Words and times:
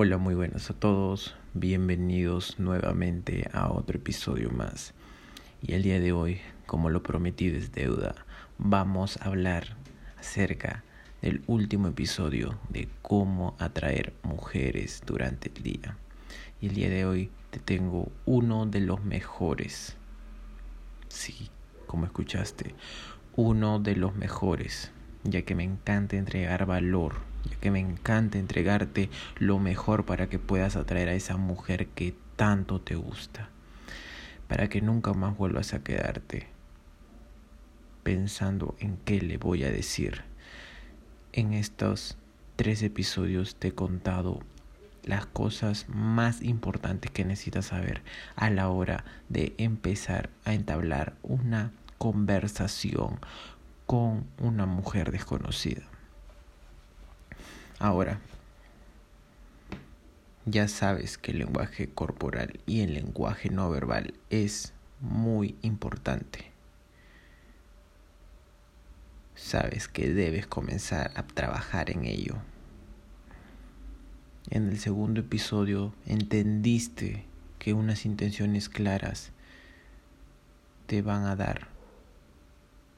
Hola, 0.00 0.16
muy 0.16 0.36
buenas 0.36 0.70
a 0.70 0.74
todos. 0.74 1.34
Bienvenidos 1.54 2.60
nuevamente 2.60 3.50
a 3.52 3.68
otro 3.72 3.96
episodio 3.96 4.48
más. 4.48 4.94
Y 5.60 5.72
el 5.72 5.82
día 5.82 5.98
de 5.98 6.12
hoy, 6.12 6.38
como 6.66 6.88
lo 6.88 7.02
prometí 7.02 7.48
desde 7.48 7.82
deuda, 7.82 8.14
vamos 8.58 9.16
a 9.16 9.24
hablar 9.24 9.76
acerca 10.16 10.84
del 11.20 11.42
último 11.48 11.88
episodio 11.88 12.60
de 12.68 12.88
cómo 13.02 13.56
atraer 13.58 14.12
mujeres 14.22 15.02
durante 15.04 15.50
el 15.52 15.64
día. 15.64 15.96
Y 16.60 16.68
el 16.68 16.74
día 16.76 16.90
de 16.90 17.04
hoy 17.04 17.32
te 17.50 17.58
tengo 17.58 18.12
uno 18.24 18.66
de 18.66 18.78
los 18.78 19.02
mejores. 19.02 19.96
Sí, 21.08 21.50
como 21.88 22.04
escuchaste, 22.04 22.76
uno 23.34 23.80
de 23.80 23.96
los 23.96 24.14
mejores, 24.14 24.92
ya 25.24 25.42
que 25.42 25.56
me 25.56 25.64
encanta 25.64 26.16
entregar 26.16 26.66
valor 26.66 27.27
ya 27.44 27.56
que 27.56 27.70
me 27.70 27.80
encanta 27.80 28.38
entregarte 28.38 29.10
lo 29.38 29.58
mejor 29.58 30.04
para 30.04 30.28
que 30.28 30.38
puedas 30.38 30.76
atraer 30.76 31.08
a 31.08 31.14
esa 31.14 31.36
mujer 31.36 31.88
que 31.88 32.14
tanto 32.36 32.80
te 32.80 32.94
gusta, 32.94 33.48
para 34.48 34.68
que 34.68 34.80
nunca 34.80 35.12
más 35.12 35.36
vuelvas 35.36 35.74
a 35.74 35.82
quedarte 35.82 36.58
pensando 38.08 38.74
en 38.78 38.96
qué 39.04 39.20
le 39.20 39.36
voy 39.36 39.64
a 39.64 39.70
decir. 39.70 40.22
En 41.34 41.52
estos 41.52 42.16
tres 42.56 42.82
episodios 42.82 43.56
te 43.56 43.68
he 43.68 43.72
contado 43.72 44.40
las 45.04 45.26
cosas 45.26 45.84
más 45.88 46.40
importantes 46.40 47.10
que 47.10 47.26
necesitas 47.26 47.66
saber 47.66 48.02
a 48.34 48.48
la 48.48 48.70
hora 48.70 49.04
de 49.28 49.54
empezar 49.58 50.30
a 50.46 50.54
entablar 50.54 51.16
una 51.22 51.70
conversación 51.98 53.20
con 53.84 54.24
una 54.38 54.64
mujer 54.64 55.12
desconocida. 55.12 55.82
Ahora, 57.80 58.18
ya 60.46 60.66
sabes 60.66 61.16
que 61.16 61.30
el 61.30 61.38
lenguaje 61.38 61.88
corporal 61.88 62.58
y 62.66 62.80
el 62.80 62.94
lenguaje 62.94 63.50
no 63.50 63.70
verbal 63.70 64.14
es 64.30 64.72
muy 65.00 65.56
importante. 65.62 66.50
Sabes 69.36 69.86
que 69.86 70.12
debes 70.12 70.48
comenzar 70.48 71.12
a 71.14 71.22
trabajar 71.22 71.90
en 71.90 72.04
ello. 72.04 72.34
En 74.50 74.68
el 74.68 74.80
segundo 74.80 75.20
episodio 75.20 75.94
entendiste 76.06 77.26
que 77.60 77.74
unas 77.74 78.06
intenciones 78.06 78.68
claras 78.68 79.30
te 80.86 81.02
van 81.02 81.26
a 81.26 81.36
dar 81.36 81.68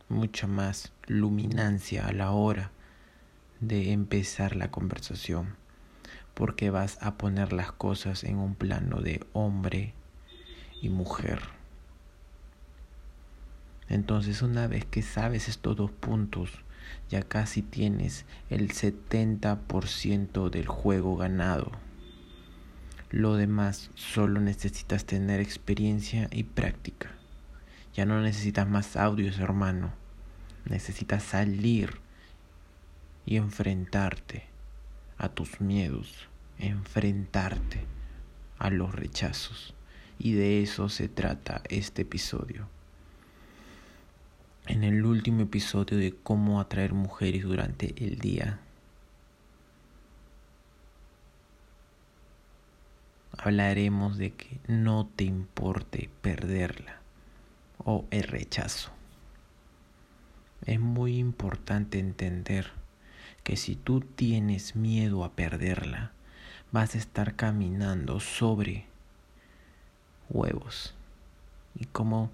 mucha 0.09 0.47
más 0.47 0.92
luminancia 1.06 2.06
a 2.06 2.12
la 2.12 2.31
hora 2.31 2.70
de 3.61 3.92
empezar 3.92 4.56
la 4.56 4.70
conversación, 4.70 5.55
porque 6.34 6.70
vas 6.70 6.98
a 7.03 7.19
poner 7.19 7.53
las 7.53 7.72
cosas 7.72 8.25
en 8.25 8.39
un 8.39 8.55
plano 8.55 9.00
de 9.00 9.25
hombre 9.33 9.92
y 10.80 10.89
mujer. 10.89 11.41
Entonces 13.88 14.41
una 14.42 14.66
vez 14.66 14.84
que 14.84 15.03
sabes 15.03 15.48
estos 15.48 15.77
dos 15.77 15.91
puntos, 15.91 16.50
ya 17.08 17.22
casi 17.22 17.61
tienes 17.61 18.25
el 18.48 18.70
70% 18.72 20.48
del 20.48 20.66
juego 20.66 21.16
ganado. 21.16 21.72
Lo 23.11 23.34
demás 23.34 23.91
solo 23.94 24.41
necesitas 24.41 25.05
tener 25.05 25.41
experiencia 25.41 26.28
y 26.31 26.44
práctica. 26.44 27.11
Ya 27.92 28.06
no 28.06 28.20
necesitas 28.22 28.69
más 28.69 28.97
audios, 28.97 29.41
hermano. 29.41 29.92
Necesitas 30.64 31.25
salir 31.25 32.00
y 33.26 33.36
enfrentarte 33.36 34.44
a 35.18 35.28
tus 35.28 35.60
miedos, 35.60 36.28
enfrentarte 36.58 37.84
a 38.58 38.70
los 38.70 38.94
rechazos. 38.94 39.74
Y 40.18 40.32
de 40.32 40.62
eso 40.62 40.88
se 40.88 41.08
trata 41.08 41.62
este 41.68 42.02
episodio. 42.02 42.68
En 44.66 44.84
el 44.84 45.04
último 45.04 45.42
episodio 45.42 45.98
de 45.98 46.14
cómo 46.14 46.60
atraer 46.60 46.92
mujeres 46.92 47.44
durante 47.44 47.94
el 48.04 48.19
día, 48.19 48.60
hablaremos 53.36 54.19
de 54.19 54.32
que 54.32 54.60
no 54.69 55.09
te 55.16 55.25
importe 55.25 56.10
perderla 56.20 57.00
o 57.78 58.04
el 58.10 58.25
rechazo. 58.25 58.91
Es 60.66 60.78
muy 60.78 61.16
importante 61.19 61.98
entender 61.98 62.70
que 63.45 63.56
si 63.56 63.77
tú 63.77 64.01
tienes 64.01 64.77
miedo 64.77 65.25
a 65.25 65.33
perderla, 65.33 66.12
vas 66.73 66.95
a 66.95 66.99
estar 66.99 67.37
caminando 67.37 68.21
sobre 68.21 68.87
huevos. 70.28 70.95
¿Y 71.75 71.87
cómo 71.87 72.31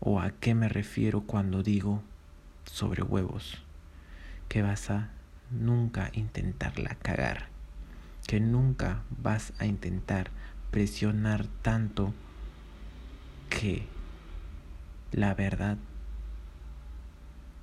o 0.00 0.20
a 0.20 0.30
qué 0.30 0.54
me 0.54 0.68
refiero 0.68 1.22
cuando 1.22 1.62
digo 1.62 2.02
sobre 2.64 3.02
huevos? 3.02 3.58
Que 4.48 4.62
vas 4.62 4.90
a 4.90 5.10
nunca 5.50 6.10
intentarla 6.12 6.94
cagar, 6.96 7.48
que 8.26 8.40
nunca 8.40 9.02
vas 9.22 9.52
a 9.58 9.66
intentar 9.66 10.30
presionar 10.70 11.46
tanto 11.62 12.14
que 13.48 13.86
la 15.12 15.34
verdad 15.34 15.76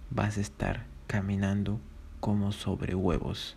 vas 0.09 0.38
a 0.38 0.41
estar 0.41 0.85
caminando 1.07 1.79
como 2.27 2.51
sobre 2.51 2.93
huevos, 2.93 3.55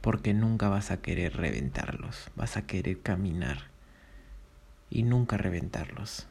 porque 0.00 0.34
nunca 0.34 0.68
vas 0.68 0.92
a 0.92 0.98
querer 0.98 1.36
reventarlos, 1.36 2.30
vas 2.36 2.56
a 2.56 2.64
querer 2.64 3.00
caminar 3.00 3.64
y 4.88 5.02
nunca 5.02 5.36
reventarlos. 5.36 6.28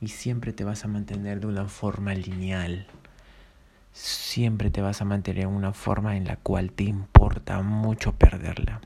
Y 0.00 0.06
siempre 0.06 0.52
te 0.52 0.62
vas 0.62 0.84
a 0.84 0.86
mantener 0.86 1.40
de 1.40 1.48
una 1.48 1.66
forma 1.66 2.14
lineal, 2.14 2.86
siempre 3.92 4.70
te 4.70 4.80
vas 4.80 5.00
a 5.00 5.04
mantener 5.04 5.42
en 5.42 5.50
una 5.50 5.72
forma 5.72 6.16
en 6.16 6.24
la 6.24 6.36
cual 6.36 6.70
te 6.70 6.84
importa 6.84 7.60
mucho 7.62 8.12
perderla. 8.12 8.80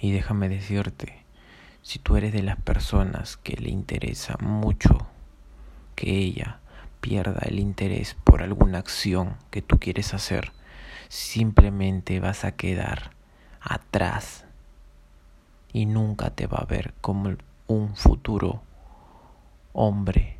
Y 0.00 0.10
déjame 0.10 0.48
decirte, 0.48 1.22
si 1.82 2.00
tú 2.00 2.16
eres 2.16 2.32
de 2.32 2.42
las 2.42 2.56
personas 2.56 3.36
que 3.36 3.56
le 3.58 3.70
interesa 3.70 4.36
mucho 4.40 5.06
que 5.94 6.10
ella 6.10 6.58
pierda 7.06 7.38
el 7.42 7.60
interés 7.60 8.16
por 8.24 8.42
alguna 8.42 8.78
acción 8.78 9.36
que 9.52 9.62
tú 9.62 9.78
quieres 9.78 10.12
hacer, 10.12 10.50
simplemente 11.08 12.18
vas 12.18 12.44
a 12.44 12.50
quedar 12.50 13.12
atrás 13.60 14.44
y 15.72 15.86
nunca 15.86 16.30
te 16.30 16.48
va 16.48 16.58
a 16.58 16.64
ver 16.64 16.94
como 17.00 17.36
un 17.68 17.94
futuro 17.94 18.60
hombre 19.72 20.36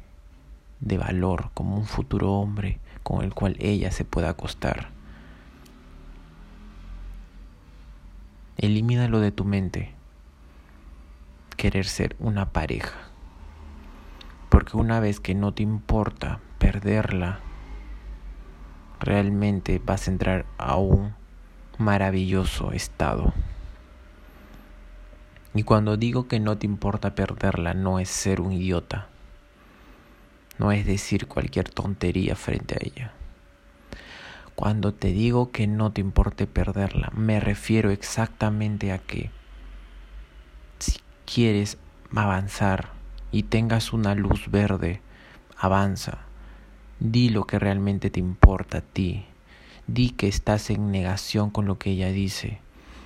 de 0.80 0.98
valor, 0.98 1.50
como 1.54 1.76
un 1.76 1.86
futuro 1.86 2.32
hombre 2.32 2.80
con 3.04 3.22
el 3.22 3.32
cual 3.32 3.54
ella 3.60 3.92
se 3.92 4.04
pueda 4.04 4.30
acostar. 4.30 4.88
Elimínalo 8.56 9.20
de 9.20 9.30
tu 9.30 9.44
mente, 9.44 9.92
querer 11.56 11.86
ser 11.86 12.16
una 12.18 12.50
pareja. 12.50 12.96
Porque 14.48 14.76
una 14.76 14.98
vez 14.98 15.20
que 15.20 15.36
no 15.36 15.54
te 15.54 15.62
importa 15.62 16.40
perderla, 16.66 17.38
realmente 18.98 19.80
vas 19.84 20.08
a 20.08 20.10
entrar 20.10 20.46
a 20.58 20.74
un 20.74 21.14
maravilloso 21.78 22.72
estado. 22.72 23.32
Y 25.54 25.62
cuando 25.62 25.96
digo 25.96 26.26
que 26.26 26.40
no 26.40 26.58
te 26.58 26.66
importa 26.66 27.14
perderla, 27.14 27.72
no 27.72 28.00
es 28.00 28.08
ser 28.08 28.40
un 28.40 28.50
idiota. 28.50 29.06
No 30.58 30.72
es 30.72 30.84
decir 30.84 31.28
cualquier 31.28 31.70
tontería 31.70 32.34
frente 32.34 32.74
a 32.74 32.78
ella. 32.84 33.12
Cuando 34.56 34.92
te 34.92 35.12
digo 35.12 35.52
que 35.52 35.68
no 35.68 35.92
te 35.92 36.00
importe 36.00 36.48
perderla, 36.48 37.12
me 37.14 37.38
refiero 37.38 37.92
exactamente 37.92 38.90
a 38.90 38.98
que 38.98 39.30
si 40.80 40.98
quieres 41.32 41.78
avanzar 42.12 42.88
y 43.30 43.44
tengas 43.44 43.92
una 43.92 44.16
luz 44.16 44.50
verde, 44.50 45.00
avanza. 45.56 46.25
Di 46.98 47.28
lo 47.28 47.44
que 47.44 47.58
realmente 47.58 48.10
te 48.10 48.20
importa 48.20 48.78
a 48.78 48.80
ti. 48.80 49.24
Di 49.86 50.10
que 50.10 50.28
estás 50.28 50.70
en 50.70 50.90
negación 50.90 51.50
con 51.50 51.66
lo 51.66 51.78
que 51.78 51.90
ella 51.90 52.08
dice. 52.08 52.58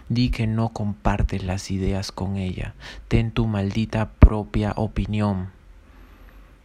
Di 0.09 0.31
que 0.31 0.47
no 0.47 0.71
compartes 0.71 1.43
las 1.45 1.71
ideas 1.71 2.13
con 2.13 2.37
ella. 2.37 2.75
Ten 3.09 3.33
tu 3.33 3.47
maldita 3.47 4.11
propia 4.13 4.73
opinión. 4.77 5.51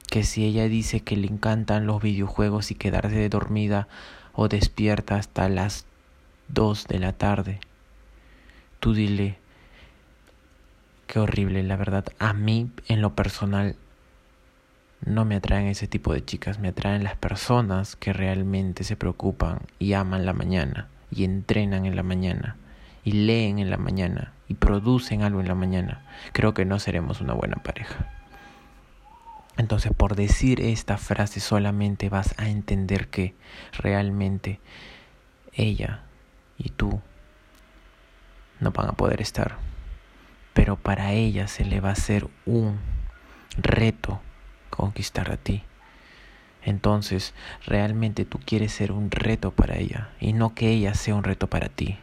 Que 0.09 0.23
si 0.23 0.45
ella 0.45 0.67
dice 0.67 1.01
que 1.01 1.17
le 1.17 1.27
encantan 1.27 1.87
los 1.87 2.01
videojuegos 2.01 2.71
y 2.71 2.75
quedarse 2.75 3.27
dormida 3.27 3.87
o 4.33 4.47
despierta 4.47 5.15
hasta 5.15 5.49
las 5.49 5.85
dos 6.47 6.87
de 6.87 6.99
la 6.99 7.13
tarde, 7.13 7.59
tú 8.79 8.93
dile, 8.93 9.37
qué 11.07 11.19
horrible, 11.19 11.63
la 11.63 11.75
verdad. 11.75 12.05
A 12.19 12.33
mí, 12.33 12.69
en 12.87 13.01
lo 13.01 13.15
personal, 13.15 13.75
no 15.05 15.23
me 15.23 15.35
atraen 15.35 15.67
ese 15.67 15.87
tipo 15.87 16.13
de 16.13 16.25
chicas, 16.25 16.59
me 16.59 16.69
atraen 16.69 17.03
las 17.03 17.15
personas 17.15 17.95
que 17.95 18.11
realmente 18.11 18.83
se 18.83 18.95
preocupan 18.95 19.59
y 19.77 19.93
aman 19.93 20.25
la 20.25 20.33
mañana 20.33 20.87
y 21.11 21.23
entrenan 21.23 21.85
en 21.85 21.95
la 21.95 22.03
mañana 22.03 22.57
y 23.03 23.11
leen 23.11 23.59
en 23.59 23.69
la 23.69 23.77
mañana 23.77 24.33
y 24.47 24.55
producen 24.55 25.21
algo 25.21 25.39
en 25.39 25.47
la 25.47 25.55
mañana, 25.55 26.01
creo 26.33 26.53
que 26.53 26.65
no 26.65 26.79
seremos 26.79 27.21
una 27.21 27.33
buena 27.33 27.57
pareja. 27.57 28.11
Entonces, 29.57 29.93
por 29.95 30.15
decir 30.15 30.59
esta 30.59 30.97
frase 30.97 31.39
solamente 31.39 32.09
vas 32.09 32.33
a 32.37 32.49
entender 32.49 33.07
que 33.07 33.35
realmente 33.73 34.59
ella 35.53 36.01
y 36.57 36.69
tú 36.69 36.99
no 38.59 38.71
van 38.71 38.89
a 38.89 38.93
poder 38.93 39.21
estar. 39.21 39.57
Pero 40.53 40.77
para 40.77 41.13
ella 41.13 41.47
se 41.47 41.63
le 41.63 41.79
va 41.79 41.89
a 41.89 41.93
hacer 41.93 42.27
un 42.45 42.79
reto 43.57 44.19
conquistar 44.75 45.31
a 45.31 45.37
ti. 45.37 45.63
Entonces, 46.63 47.33
realmente 47.65 48.25
tú 48.25 48.39
quieres 48.43 48.71
ser 48.71 48.91
un 48.91 49.11
reto 49.11 49.51
para 49.51 49.77
ella 49.77 50.09
y 50.19 50.33
no 50.33 50.55
que 50.55 50.69
ella 50.69 50.95
sea 50.95 51.15
un 51.15 51.23
reto 51.23 51.47
para 51.47 51.69
ti. 51.69 51.99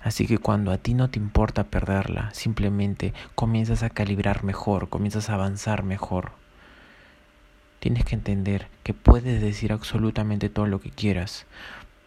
Así 0.00 0.26
que 0.26 0.38
cuando 0.38 0.72
a 0.72 0.78
ti 0.78 0.94
no 0.94 1.10
te 1.10 1.18
importa 1.18 1.64
perderla, 1.64 2.32
simplemente 2.34 3.14
comienzas 3.34 3.82
a 3.82 3.90
calibrar 3.90 4.42
mejor, 4.42 4.88
comienzas 4.88 5.30
a 5.30 5.34
avanzar 5.34 5.84
mejor. 5.84 6.32
Tienes 7.78 8.04
que 8.04 8.14
entender 8.14 8.68
que 8.82 8.94
puedes 8.94 9.40
decir 9.40 9.72
absolutamente 9.72 10.48
todo 10.48 10.66
lo 10.66 10.80
que 10.80 10.90
quieras, 10.90 11.46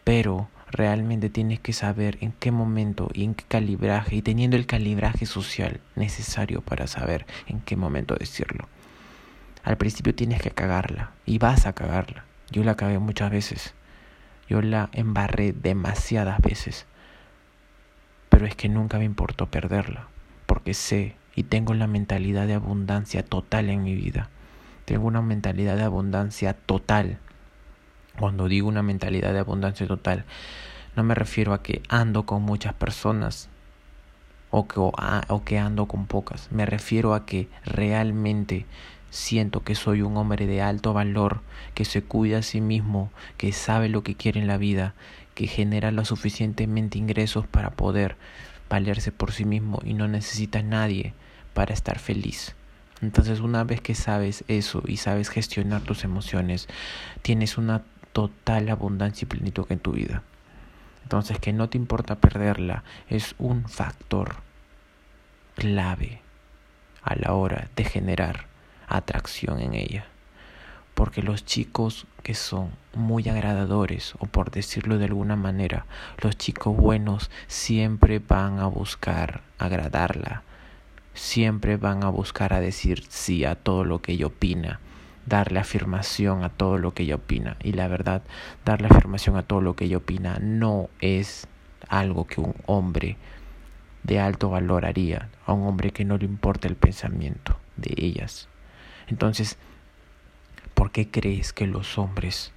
pero 0.04 0.48
realmente 0.70 1.30
tienes 1.30 1.60
que 1.60 1.72
saber 1.72 2.18
en 2.20 2.32
qué 2.32 2.50
momento 2.50 3.08
y 3.12 3.24
en 3.24 3.34
qué 3.34 3.44
calibraje 3.46 4.16
y 4.16 4.22
teniendo 4.22 4.56
el 4.56 4.66
calibraje 4.66 5.26
social 5.26 5.80
necesario 5.94 6.60
para 6.60 6.86
saber 6.86 7.26
en 7.46 7.60
qué 7.60 7.76
momento 7.76 8.14
decirlo. 8.14 8.68
Al 9.66 9.76
principio 9.76 10.14
tienes 10.14 10.40
que 10.40 10.50
cagarla 10.50 11.10
y 11.26 11.36
vas 11.36 11.66
a 11.66 11.74
cagarla. 11.74 12.24
Yo 12.50 12.64
la 12.64 12.76
cagué 12.76 12.98
muchas 12.98 13.30
veces. 13.30 13.74
Yo 14.48 14.62
la 14.62 14.88
embarré 14.94 15.52
demasiadas 15.52 16.40
veces 16.40 16.86
pero 18.36 18.44
es 18.44 18.54
que 18.54 18.68
nunca 18.68 18.98
me 18.98 19.06
importó 19.06 19.46
perderla, 19.46 20.08
porque 20.44 20.74
sé 20.74 21.16
y 21.34 21.44
tengo 21.44 21.72
la 21.72 21.86
mentalidad 21.86 22.46
de 22.46 22.52
abundancia 22.52 23.24
total 23.24 23.70
en 23.70 23.82
mi 23.82 23.94
vida. 23.94 24.28
Tengo 24.84 25.06
una 25.06 25.22
mentalidad 25.22 25.74
de 25.74 25.84
abundancia 25.84 26.52
total. 26.52 27.18
Cuando 28.18 28.46
digo 28.46 28.68
una 28.68 28.82
mentalidad 28.82 29.32
de 29.32 29.38
abundancia 29.38 29.86
total, 29.86 30.26
no 30.96 31.02
me 31.02 31.14
refiero 31.14 31.54
a 31.54 31.62
que 31.62 31.80
ando 31.88 32.26
con 32.26 32.42
muchas 32.42 32.74
personas 32.74 33.48
o 34.50 34.68
que, 34.68 34.80
o, 34.80 35.42
que 35.46 35.58
ando 35.58 35.86
con 35.86 36.04
pocas. 36.04 36.52
Me 36.52 36.66
refiero 36.66 37.14
a 37.14 37.24
que 37.24 37.48
realmente 37.64 38.66
siento 39.10 39.62
que 39.62 39.74
soy 39.74 40.02
un 40.02 40.16
hombre 40.16 40.46
de 40.46 40.62
alto 40.62 40.92
valor, 40.92 41.40
que 41.74 41.84
se 41.84 42.02
cuida 42.02 42.38
a 42.38 42.42
sí 42.42 42.60
mismo, 42.60 43.10
que 43.36 43.52
sabe 43.52 43.88
lo 43.88 44.02
que 44.02 44.14
quiere 44.14 44.40
en 44.40 44.46
la 44.46 44.58
vida, 44.58 44.94
que 45.34 45.46
genera 45.46 45.90
lo 45.90 46.04
suficientemente 46.04 46.98
ingresos 46.98 47.46
para 47.46 47.70
poder 47.70 48.16
valerse 48.68 49.12
por 49.12 49.32
sí 49.32 49.44
mismo 49.44 49.80
y 49.84 49.94
no 49.94 50.08
necesita 50.08 50.60
a 50.60 50.62
nadie 50.62 51.14
para 51.54 51.74
estar 51.74 51.98
feliz. 51.98 52.54
Entonces 53.02 53.40
una 53.40 53.62
vez 53.64 53.80
que 53.80 53.94
sabes 53.94 54.44
eso 54.48 54.82
y 54.86 54.96
sabes 54.96 55.28
gestionar 55.28 55.82
tus 55.82 56.04
emociones, 56.04 56.68
tienes 57.22 57.58
una 57.58 57.82
total 58.12 58.68
abundancia 58.70 59.26
y 59.26 59.28
plenitud 59.28 59.66
en 59.68 59.78
tu 59.78 59.92
vida. 59.92 60.22
Entonces 61.02 61.38
que 61.38 61.52
no 61.52 61.68
te 61.68 61.78
importa 61.78 62.16
perderla 62.16 62.82
es 63.08 63.34
un 63.38 63.68
factor 63.68 64.36
clave 65.54 66.20
a 67.02 67.14
la 67.14 67.34
hora 67.34 67.68
de 67.76 67.84
generar 67.84 68.46
atracción 68.88 69.60
en 69.60 69.74
ella 69.74 70.06
porque 70.96 71.20
los 71.20 71.44
chicos 71.44 72.06
que 72.22 72.34
son 72.34 72.70
muy 72.94 73.28
agradadores, 73.28 74.14
o 74.18 74.24
por 74.24 74.50
decirlo 74.50 74.96
de 74.96 75.04
alguna 75.04 75.36
manera, 75.36 75.84
los 76.22 76.38
chicos 76.38 76.74
buenos 76.74 77.30
siempre 77.48 78.18
van 78.18 78.60
a 78.60 78.66
buscar 78.66 79.42
agradarla, 79.58 80.42
siempre 81.12 81.76
van 81.76 82.02
a 82.02 82.08
buscar 82.08 82.54
a 82.54 82.60
decir 82.60 83.04
sí 83.10 83.44
a 83.44 83.56
todo 83.56 83.84
lo 83.84 84.00
que 84.00 84.12
ella 84.12 84.28
opina, 84.28 84.80
darle 85.26 85.60
afirmación 85.60 86.42
a 86.42 86.48
todo 86.48 86.78
lo 86.78 86.94
que 86.94 87.02
ella 87.02 87.16
opina. 87.16 87.58
Y 87.62 87.72
la 87.72 87.88
verdad, 87.88 88.22
darle 88.64 88.88
afirmación 88.88 89.36
a 89.36 89.42
todo 89.42 89.60
lo 89.60 89.76
que 89.76 89.84
ella 89.84 89.98
opina 89.98 90.38
no 90.40 90.88
es 91.00 91.46
algo 91.88 92.26
que 92.26 92.40
un 92.40 92.54
hombre 92.64 93.18
de 94.02 94.18
alto 94.18 94.48
valor 94.48 94.86
haría, 94.86 95.28
a 95.44 95.52
un 95.52 95.68
hombre 95.68 95.90
que 95.90 96.06
no 96.06 96.16
le 96.16 96.24
importa 96.24 96.68
el 96.68 96.76
pensamiento 96.76 97.58
de 97.76 97.92
ellas. 97.98 98.48
Entonces, 99.08 99.56
¿Por 100.76 100.90
qué 100.90 101.10
crees 101.10 101.54
que 101.54 101.66
los 101.66 101.96
hombres, 101.96 102.52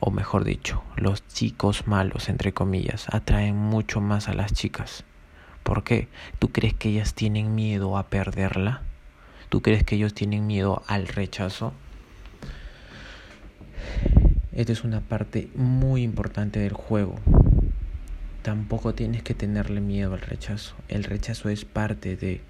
o 0.00 0.10
mejor 0.10 0.44
dicho, 0.44 0.82
los 0.96 1.26
chicos 1.26 1.86
malos, 1.86 2.28
entre 2.28 2.52
comillas, 2.52 3.06
atraen 3.08 3.56
mucho 3.56 4.02
más 4.02 4.28
a 4.28 4.34
las 4.34 4.52
chicas? 4.52 5.04
¿Por 5.62 5.82
qué? 5.82 6.08
¿Tú 6.38 6.52
crees 6.52 6.74
que 6.74 6.90
ellas 6.90 7.14
tienen 7.14 7.54
miedo 7.54 7.96
a 7.96 8.10
perderla? 8.10 8.82
¿Tú 9.48 9.62
crees 9.62 9.82
que 9.82 9.94
ellos 9.94 10.12
tienen 10.12 10.46
miedo 10.46 10.82
al 10.88 11.08
rechazo? 11.08 11.72
Esta 14.52 14.72
es 14.72 14.84
una 14.84 15.00
parte 15.00 15.48
muy 15.54 16.02
importante 16.02 16.60
del 16.60 16.74
juego. 16.74 17.14
Tampoco 18.42 18.92
tienes 18.94 19.22
que 19.22 19.32
tenerle 19.32 19.80
miedo 19.80 20.12
al 20.12 20.20
rechazo. 20.20 20.74
El 20.88 21.04
rechazo 21.04 21.48
es 21.48 21.64
parte 21.64 22.14
de... 22.14 22.42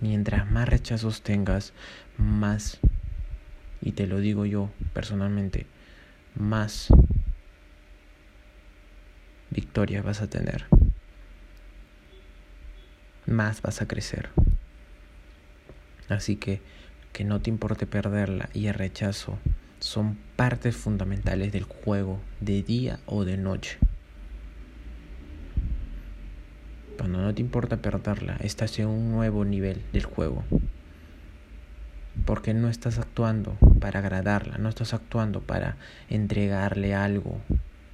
Mientras 0.00 0.50
más 0.50 0.68
rechazos 0.68 1.22
tengas, 1.22 1.72
más 2.18 2.78
y 3.80 3.92
te 3.92 4.06
lo 4.06 4.18
digo 4.18 4.46
yo 4.46 4.70
personalmente, 4.92 5.66
más 6.34 6.88
victorias 9.50 10.04
vas 10.04 10.20
a 10.22 10.28
tener, 10.28 10.66
más 13.26 13.62
vas 13.62 13.80
a 13.80 13.88
crecer. 13.88 14.28
Así 16.08 16.36
que 16.36 16.60
que 17.12 17.24
no 17.24 17.40
te 17.40 17.48
importe 17.48 17.86
perderla 17.86 18.50
y 18.52 18.66
el 18.66 18.74
rechazo 18.74 19.38
son 19.80 20.18
partes 20.36 20.76
fundamentales 20.76 21.50
del 21.50 21.62
juego 21.62 22.20
de 22.40 22.62
día 22.62 23.00
o 23.06 23.24
de 23.24 23.38
noche. 23.38 23.78
Cuando 27.06 27.22
no 27.22 27.32
te 27.32 27.40
importa 27.40 27.76
perderla, 27.76 28.36
estás 28.40 28.80
en 28.80 28.88
un 28.88 29.12
nuevo 29.12 29.44
nivel 29.44 29.80
del 29.92 30.04
juego. 30.04 30.42
Porque 32.24 32.52
no 32.52 32.68
estás 32.68 32.98
actuando 32.98 33.56
para 33.78 34.00
agradarla, 34.00 34.58
no 34.58 34.68
estás 34.68 34.92
actuando 34.92 35.40
para 35.40 35.76
entregarle 36.10 36.96
algo, 36.96 37.40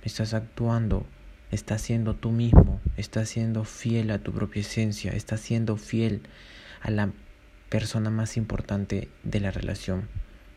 estás 0.02 0.32
actuando, 0.32 1.04
estás 1.50 1.82
siendo 1.82 2.14
tú 2.14 2.30
mismo, 2.30 2.80
estás 2.96 3.28
siendo 3.28 3.64
fiel 3.64 4.12
a 4.12 4.18
tu 4.18 4.32
propia 4.32 4.62
esencia, 4.62 5.12
estás 5.12 5.40
siendo 5.40 5.76
fiel 5.76 6.22
a 6.80 6.90
la 6.90 7.10
persona 7.68 8.08
más 8.08 8.38
importante 8.38 9.10
de 9.24 9.40
la 9.40 9.50
relación, 9.50 10.08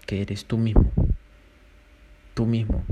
que 0.06 0.22
eres 0.22 0.46
tú 0.46 0.58
mismo, 0.58 0.94
tú 2.34 2.46
mismo. 2.46 2.86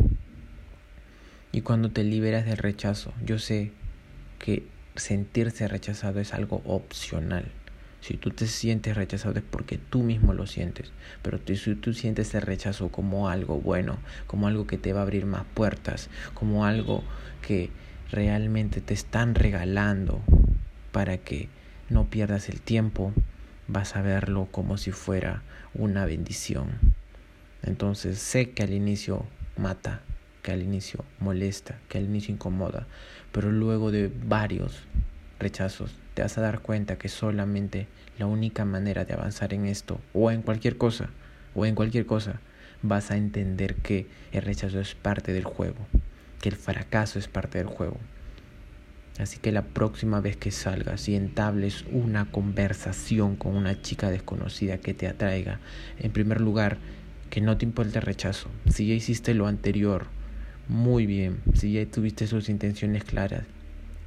Y 1.53 1.62
cuando 1.62 1.89
te 1.89 2.03
liberas 2.03 2.43
del 2.43 2.58
rechazo, 2.58 3.13
yo 3.24 3.39
sé 3.39 3.72
que 4.39 4.74
sentirse 4.95 5.67
rechazado 5.67 6.19
es 6.19 6.33
algo 6.33 6.62
opcional 6.65 7.51
si 8.03 8.17
tú 8.17 8.31
te 8.31 8.47
sientes 8.47 8.97
rechazado 8.97 9.39
es 9.39 9.45
porque 9.50 9.77
tú 9.77 10.03
mismo 10.03 10.33
lo 10.33 10.45
sientes. 10.45 10.91
Pero 11.21 11.39
si 11.55 11.75
tú 11.75 11.93
sientes 11.93 12.35
el 12.35 12.41
rechazo 12.41 12.89
como 12.89 13.29
algo 13.29 13.62
bueno, 13.62 13.97
como 14.27 14.47
algo 14.47 14.67
que 14.67 14.77
te 14.77 14.91
va 14.91 15.00
a 15.00 15.03
abrir 15.03 15.25
más 15.25 15.45
puertas, 15.53 16.09
como 16.33 16.65
algo 16.65 17.01
que 17.41 17.69
realmente 18.12 18.81
te 18.81 18.93
están 18.93 19.35
regalando 19.35 20.21
para 20.91 21.17
que 21.17 21.47
no 21.89 22.09
pierdas 22.09 22.50
el 22.50 22.59
tiempo, 22.59 23.13
vas 23.69 23.95
a 23.95 24.01
verlo 24.01 24.50
como 24.51 24.77
si 24.77 24.91
fuera 24.91 25.41
una 25.73 26.05
bendición. 26.05 26.71
Entonces 27.62 28.19
sé 28.19 28.50
que 28.50 28.63
al 28.63 28.73
inicio 28.73 29.25
mata, 29.55 30.01
que 30.41 30.51
al 30.51 30.62
inicio 30.62 31.05
molesta, 31.21 31.79
que 31.88 32.00
al 32.00 32.03
inicio 32.03 32.33
incomoda, 32.33 32.85
pero 33.34 33.52
luego 33.52 33.92
de 33.92 34.10
varios 34.25 34.84
rechazos 35.40 35.92
te 36.13 36.22
vas 36.22 36.38
a 36.38 36.42
dar 36.42 36.62
cuenta 36.62 36.98
que 36.98 37.10
solamente 37.10 37.88
la 38.18 38.28
única 38.28 38.63
manera 38.63 39.04
de 39.04 39.13
avanzar 39.13 39.54
en 39.54 39.66
esto 39.66 40.00
o 40.13 40.32
en 40.32 40.42
cualquier 40.42 40.78
cosa 40.78 41.10
o 41.56 41.66
en 41.66 41.75
cualquier 41.75 42.06
cosa 42.06 42.40
vas 42.82 43.12
a 43.12 43.18
entender 43.18 43.75
que 43.75 44.08
el 44.32 44.44
rechazo 44.44 44.80
es 44.80 44.94
parte 44.94 45.34
del 45.34 45.44
juego, 45.46 45.88
que 46.42 46.50
el 46.50 46.56
fracaso 46.56 47.18
es 47.18 47.28
parte 47.28 47.58
del 47.58 47.68
juego. 47.68 47.98
Así 49.20 49.38
que 49.40 49.52
la 49.52 49.62
próxima 49.62 50.22
vez 50.22 50.38
que 50.38 50.52
salgas 50.52 51.08
y 51.08 51.16
entables 51.16 51.86
una 51.92 52.25
conversación 52.25 53.36
con 53.36 53.56
una 53.56 53.82
chica 53.82 54.10
desconocida 54.10 54.80
que 54.80 54.94
te 54.94 55.08
atraiga, 55.08 55.60
en 56.00 56.12
primer 56.12 56.42
lugar, 56.42 56.78
que 57.30 57.42
no 57.42 57.58
te 57.58 57.66
importe 57.66 58.00
el 58.00 58.06
rechazo. 58.06 58.50
Si 58.70 58.88
ya 58.88 58.94
hiciste 58.94 59.34
lo 59.34 59.48
anterior, 59.48 60.08
muy 60.67 61.05
bien. 61.05 61.41
Si 61.53 61.74
ya 61.74 61.86
tuviste 61.86 62.27
sus 62.27 62.50
intenciones 62.50 63.03
claras, 63.03 63.43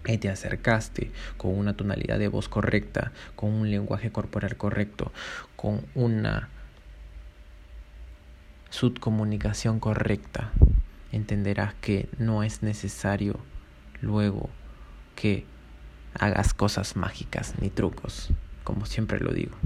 y 0.06 0.18
te 0.18 0.28
acercaste 0.28 1.10
con 1.36 1.56
una 1.56 1.76
tonalidad 1.76 2.18
de 2.18 2.28
voz 2.28 2.48
correcta, 2.48 3.12
con 3.34 3.52
un 3.52 3.70
lenguaje 3.70 4.12
corporal 4.12 4.56
correcto, 4.56 5.12
con 5.56 5.84
una 5.94 6.48
subcomunicación 8.70 9.80
correcta, 9.80 10.52
entenderás 11.12 11.74
que 11.74 12.08
no 12.18 12.42
es 12.42 12.62
necesario 12.62 13.38
luego 14.00 14.50
que 15.14 15.44
hagas 16.18 16.54
cosas 16.54 16.96
mágicas 16.96 17.54
ni 17.60 17.70
trucos, 17.70 18.30
como 18.64 18.86
siempre 18.86 19.18
lo 19.20 19.32
digo. 19.32 19.56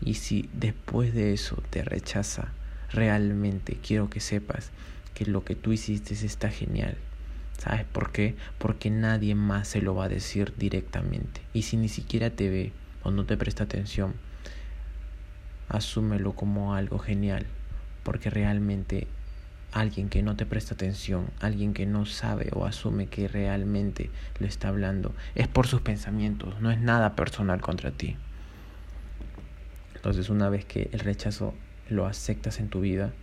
Y 0.00 0.14
si 0.14 0.48
después 0.52 1.14
de 1.14 1.32
eso 1.32 1.62
te 1.70 1.82
rechaza, 1.82 2.48
realmente 2.92 3.78
quiero 3.82 4.10
que 4.10 4.20
sepas 4.20 4.70
que 5.16 5.24
lo 5.24 5.44
que 5.44 5.54
tú 5.54 5.72
hiciste 5.72 6.12
está 6.12 6.50
genial. 6.50 6.94
¿Sabes 7.56 7.86
por 7.86 8.12
qué? 8.12 8.34
Porque 8.58 8.90
nadie 8.90 9.34
más 9.34 9.66
se 9.66 9.80
lo 9.80 9.94
va 9.94 10.04
a 10.04 10.08
decir 10.10 10.52
directamente. 10.58 11.40
Y 11.54 11.62
si 11.62 11.78
ni 11.78 11.88
siquiera 11.88 12.28
te 12.28 12.50
ve 12.50 12.72
o 13.02 13.10
no 13.10 13.24
te 13.24 13.38
presta 13.38 13.64
atención, 13.64 14.12
asúmelo 15.70 16.32
como 16.32 16.74
algo 16.74 16.98
genial. 16.98 17.46
Porque 18.02 18.28
realmente 18.28 19.06
alguien 19.72 20.10
que 20.10 20.22
no 20.22 20.36
te 20.36 20.44
presta 20.44 20.74
atención, 20.74 21.28
alguien 21.40 21.72
que 21.72 21.86
no 21.86 22.04
sabe 22.04 22.50
o 22.52 22.66
asume 22.66 23.06
que 23.06 23.26
realmente 23.26 24.10
lo 24.38 24.46
está 24.46 24.68
hablando, 24.68 25.14
es 25.34 25.48
por 25.48 25.66
sus 25.66 25.80
pensamientos, 25.80 26.60
no 26.60 26.70
es 26.70 26.78
nada 26.78 27.16
personal 27.16 27.62
contra 27.62 27.90
ti. 27.90 28.16
Entonces 29.94 30.28
una 30.28 30.50
vez 30.50 30.66
que 30.66 30.90
el 30.92 31.00
rechazo 31.00 31.54
lo 31.88 32.04
aceptas 32.04 32.60
en 32.60 32.68
tu 32.68 32.82
vida 32.82 33.14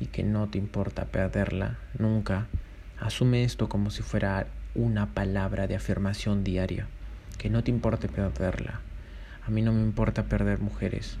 y 0.00 0.06
que 0.06 0.22
no 0.22 0.48
te 0.48 0.58
importa 0.58 1.06
perderla 1.06 1.78
nunca, 1.98 2.46
asume 3.00 3.44
esto 3.44 3.68
como 3.68 3.90
si 3.90 4.02
fuera 4.02 4.46
una 4.74 5.06
palabra 5.14 5.66
de 5.66 5.76
afirmación 5.76 6.44
diaria, 6.44 6.86
que 7.38 7.50
no 7.50 7.64
te 7.64 7.70
importe 7.70 8.08
perderla. 8.08 8.80
A 9.46 9.50
mí 9.50 9.62
no 9.62 9.72
me 9.72 9.80
importa 9.80 10.24
perder 10.24 10.60
mujeres. 10.60 11.16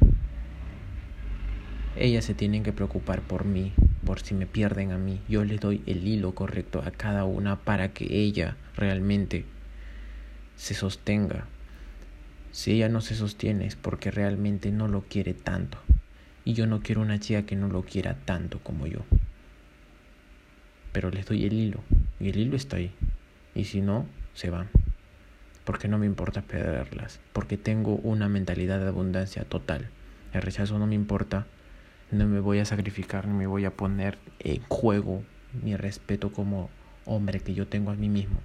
Ellas 1.96 2.24
se 2.24 2.34
tienen 2.34 2.62
que 2.62 2.72
preocupar 2.72 3.22
por 3.22 3.44
mí, 3.44 3.72
por 4.04 4.20
si 4.20 4.34
me 4.34 4.46
pierden 4.46 4.92
a 4.92 4.98
mí. 4.98 5.20
Yo 5.28 5.44
les 5.44 5.60
doy 5.60 5.82
el 5.86 6.06
hilo 6.06 6.34
correcto 6.34 6.82
a 6.84 6.90
cada 6.90 7.24
una 7.24 7.56
para 7.56 7.92
que 7.92 8.04
ella 8.04 8.56
realmente 8.76 9.44
se 10.56 10.74
sostenga. 10.74 11.46
Si 12.52 12.72
ella 12.72 12.88
no 12.88 13.00
se 13.00 13.14
sostiene 13.14 13.66
es 13.66 13.76
porque 13.76 14.10
realmente 14.10 14.70
no 14.70 14.88
lo 14.88 15.02
quiere 15.02 15.34
tanto. 15.34 15.78
Y 16.48 16.54
yo 16.54 16.66
no 16.66 16.80
quiero 16.80 17.02
una 17.02 17.20
chica 17.20 17.42
que 17.42 17.56
no 17.56 17.68
lo 17.68 17.82
quiera 17.82 18.14
tanto 18.24 18.58
como 18.60 18.86
yo. 18.86 19.00
Pero 20.92 21.10
les 21.10 21.26
doy 21.26 21.44
el 21.44 21.52
hilo. 21.52 21.80
Y 22.20 22.30
el 22.30 22.38
hilo 22.38 22.56
está 22.56 22.78
ahí. 22.78 22.90
Y 23.54 23.64
si 23.64 23.82
no, 23.82 24.06
se 24.32 24.48
van. 24.48 24.70
Porque 25.66 25.88
no 25.88 25.98
me 25.98 26.06
importa 26.06 26.40
perderlas. 26.40 27.20
Porque 27.34 27.58
tengo 27.58 27.96
una 27.96 28.30
mentalidad 28.30 28.80
de 28.80 28.88
abundancia 28.88 29.44
total. 29.44 29.90
El 30.32 30.40
rechazo 30.40 30.78
no 30.78 30.86
me 30.86 30.94
importa 30.94 31.46
no 32.12 32.26
me 32.26 32.40
voy 32.40 32.60
a 32.60 32.64
sacrificar, 32.64 33.28
ni 33.28 33.34
me 33.34 33.46
voy 33.46 33.66
a 33.66 33.76
poner 33.76 34.16
en 34.38 34.62
juego 34.68 35.22
mi 35.62 35.76
respeto 35.76 36.32
como 36.32 36.70
hombre 37.04 37.40
que 37.40 37.52
yo 37.52 37.68
tengo 37.68 37.90
a 37.90 37.94
mí 37.94 38.08
mismo. 38.08 38.40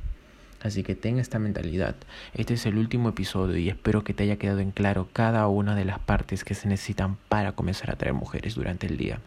Así 0.64 0.82
que 0.82 0.96
ten 0.96 1.20
esta 1.20 1.40
mentalidad. 1.40 1.96
Este 2.34 2.54
es 2.54 2.66
el 2.66 2.78
último 2.78 3.10
episodio 3.10 3.58
y 3.58 3.68
espero 3.68 4.06
que 4.06 4.14
te 4.14 4.24
haya 4.24 4.38
quedado 4.38 4.60
en 4.60 4.72
claro 4.72 5.10
cada 5.12 5.46
una 5.48 5.76
de 5.76 5.84
las 5.84 6.00
partes 6.00 6.46
que 6.46 6.56
se 6.56 6.70
necesitan 6.70 7.18
para 7.28 7.52
comenzar 7.52 7.92
a 7.92 7.98
traer 7.98 8.14
mujeres 8.14 8.56
durante 8.56 8.88
el 8.88 8.96
día. 8.96 9.20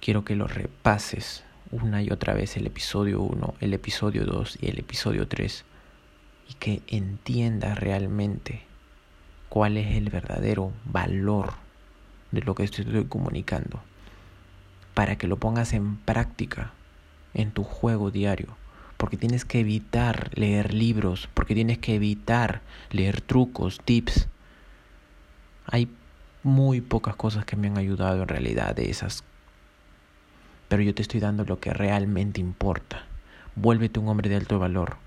Quiero 0.00 0.24
que 0.24 0.36
lo 0.36 0.46
repases 0.46 1.42
una 1.72 2.00
y 2.00 2.10
otra 2.10 2.32
vez 2.32 2.56
el 2.56 2.66
episodio 2.66 3.20
1, 3.22 3.54
el 3.60 3.74
episodio 3.74 4.24
2 4.24 4.58
y 4.60 4.68
el 4.68 4.78
episodio 4.78 5.26
3 5.26 5.64
y 6.50 6.54
que 6.54 6.82
entiendas 6.86 7.78
realmente 7.78 8.62
cuál 9.48 9.78
es 9.78 9.96
el 9.96 10.10
verdadero 10.10 10.72
valor 10.84 11.54
de 12.30 12.42
lo 12.42 12.54
que 12.54 12.62
estoy 12.62 13.04
comunicando, 13.06 13.80
para 14.94 15.16
que 15.16 15.26
lo 15.26 15.38
pongas 15.38 15.72
en 15.72 15.96
práctica 15.96 16.72
en 17.34 17.50
tu 17.50 17.64
juego 17.64 18.10
diario, 18.10 18.56
porque 19.02 19.16
tienes 19.16 19.44
que 19.44 19.58
evitar 19.58 20.30
leer 20.38 20.72
libros, 20.72 21.28
porque 21.34 21.56
tienes 21.56 21.78
que 21.78 21.96
evitar 21.96 22.60
leer 22.92 23.20
trucos, 23.20 23.80
tips. 23.84 24.28
Hay 25.66 25.88
muy 26.44 26.80
pocas 26.80 27.16
cosas 27.16 27.44
que 27.44 27.56
me 27.56 27.66
han 27.66 27.78
ayudado 27.78 28.22
en 28.22 28.28
realidad 28.28 28.76
de 28.76 28.90
esas, 28.90 29.24
pero 30.68 30.84
yo 30.84 30.94
te 30.94 31.02
estoy 31.02 31.18
dando 31.18 31.44
lo 31.44 31.58
que 31.58 31.74
realmente 31.74 32.40
importa. 32.40 33.04
Vuélvete 33.56 33.98
un 33.98 34.06
hombre 34.06 34.28
de 34.28 34.36
alto 34.36 34.60
valor. 34.60 34.98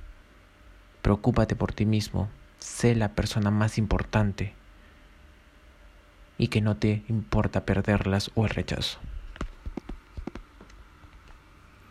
Preocúpate 1.01 1.55
por 1.55 1.71
ti 1.71 1.85
mismo. 1.85 2.27
Sé 2.59 2.95
la 2.95 3.13
persona 3.13 3.49
más 3.49 3.77
importante 3.77 4.51
y 6.37 6.49
que 6.49 6.59
no 6.59 6.75
te 6.75 7.03
importa 7.07 7.63
perderlas 7.63 8.29
o 8.35 8.43
el 8.43 8.49
rechazo. 8.49 8.99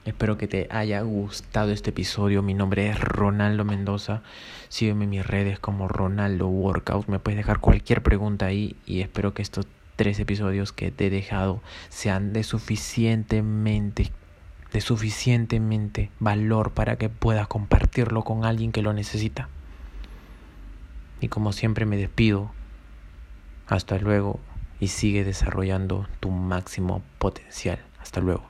Espero 0.05 0.37
que 0.37 0.47
te 0.47 0.69
haya 0.71 1.01
gustado 1.01 1.71
este 1.71 1.89
episodio. 1.89 2.43
Mi 2.43 2.53
nombre 2.53 2.91
es 2.91 3.01
Ronaldo 3.01 3.65
Mendoza. 3.65 4.21
Sígueme 4.69 5.05
en 5.05 5.11
mis 5.11 5.27
redes 5.27 5.59
como 5.59 5.89
Ronaldo 5.89 6.47
Workout. 6.47 7.09
Me 7.09 7.19
puedes 7.19 7.39
dejar 7.39 7.61
cualquier 7.61 8.03
pregunta 8.03 8.45
ahí 8.45 8.77
y 8.85 9.01
espero 9.01 9.33
que 9.33 9.41
estos 9.41 9.67
tres 9.97 10.21
episodios 10.21 10.73
que 10.73 10.91
te 10.91 11.07
he 11.07 11.11
dejado 11.11 11.63
sean 11.89 12.35
de 12.35 12.43
suficientemente 12.43 14.13
de 14.75 14.81
suficientemente 14.81 16.11
valor 16.19 16.73
para 16.73 16.97
que 16.97 17.09
puedas 17.09 17.47
compartirlo 17.47 18.25
con 18.25 18.45
alguien 18.45 18.73
que 18.73 18.83
lo 18.83 18.93
necesita. 18.93 19.49
Y 21.21 21.29
como 21.29 21.53
siempre 21.53 21.87
me 21.87 21.97
despido 21.97 22.51
hasta 23.69 23.97
luego 23.99 24.41
y 24.81 24.89
sigue 24.89 25.25
desarrollando 25.25 26.07
tu 26.21 26.31
máximo 26.31 27.03
potencial. 27.19 27.79
Hasta 28.01 28.21
luego. 28.21 28.45